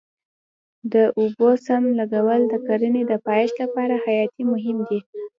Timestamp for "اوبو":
1.19-1.49